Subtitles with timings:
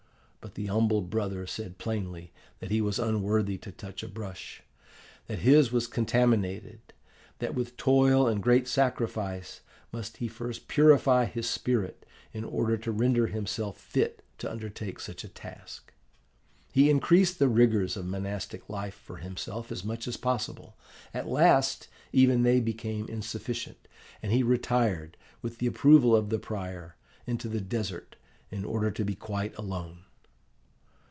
[0.43, 4.63] But the humble brother said plainly that he was unworthy to touch a brush,
[5.27, 6.79] that his was contaminated,
[7.37, 9.61] that with toil and great sacrifice
[9.91, 15.23] must he first purify his spirit in order to render himself fit to undertake such
[15.23, 15.93] a task.
[16.73, 20.75] He increased the rigours of monastic life for himself as much as possible.
[21.13, 23.77] At last, even they became insufficient,
[24.23, 26.95] and he retired, with the approval of the prior,
[27.27, 28.15] into the desert,
[28.49, 29.99] in order to be quite alone.